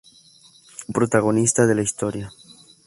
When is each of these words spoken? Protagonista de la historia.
Protagonista 0.91 1.67
de 1.67 1.75
la 1.75 1.83
historia. 1.83 2.31